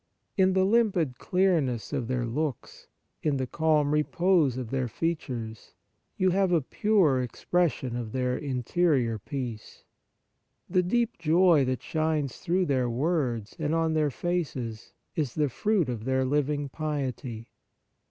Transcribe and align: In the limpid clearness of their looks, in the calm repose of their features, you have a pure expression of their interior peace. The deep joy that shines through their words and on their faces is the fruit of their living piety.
In 0.35 0.53
the 0.53 0.63
limpid 0.65 1.19
clearness 1.19 1.93
of 1.93 2.07
their 2.07 2.25
looks, 2.25 2.87
in 3.21 3.37
the 3.37 3.45
calm 3.45 3.91
repose 3.93 4.57
of 4.57 4.71
their 4.71 4.87
features, 4.87 5.75
you 6.17 6.31
have 6.31 6.51
a 6.51 6.59
pure 6.59 7.21
expression 7.21 7.95
of 7.95 8.11
their 8.11 8.35
interior 8.35 9.19
peace. 9.19 9.83
The 10.67 10.81
deep 10.81 11.19
joy 11.19 11.65
that 11.65 11.83
shines 11.83 12.37
through 12.37 12.65
their 12.65 12.89
words 12.89 13.55
and 13.59 13.75
on 13.75 13.93
their 13.93 14.09
faces 14.09 14.93
is 15.15 15.35
the 15.35 15.49
fruit 15.49 15.87
of 15.87 16.05
their 16.05 16.25
living 16.25 16.67
piety. 16.69 17.51